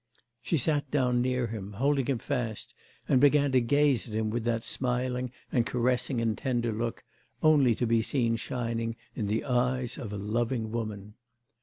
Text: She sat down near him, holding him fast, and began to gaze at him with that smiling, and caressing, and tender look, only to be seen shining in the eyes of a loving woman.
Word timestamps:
She 0.41 0.57
sat 0.57 0.89
down 0.89 1.21
near 1.21 1.45
him, 1.45 1.73
holding 1.73 2.07
him 2.07 2.17
fast, 2.17 2.73
and 3.07 3.21
began 3.21 3.51
to 3.51 3.61
gaze 3.61 4.07
at 4.07 4.15
him 4.15 4.31
with 4.31 4.45
that 4.45 4.63
smiling, 4.63 5.31
and 5.51 5.63
caressing, 5.63 6.19
and 6.19 6.35
tender 6.35 6.71
look, 6.71 7.03
only 7.43 7.75
to 7.75 7.85
be 7.85 8.01
seen 8.01 8.35
shining 8.37 8.95
in 9.13 9.27
the 9.27 9.43
eyes 9.45 9.99
of 9.99 10.11
a 10.11 10.17
loving 10.17 10.71
woman. 10.71 11.13